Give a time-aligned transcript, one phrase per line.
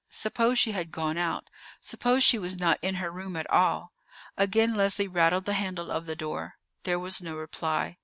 [0.09, 1.47] Suppose she had gone out!
[1.79, 3.93] Suppose she was not in her room at all!
[4.35, 6.55] Again Leslie rattled the handle of the door.
[6.85, 7.97] There was no reply.